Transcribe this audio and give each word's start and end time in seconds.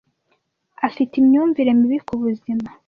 Afite 0.87 1.13
imyumvire 1.17 1.71
mibi 1.79 1.97
ku 2.05 2.13
buzima. 2.21 2.67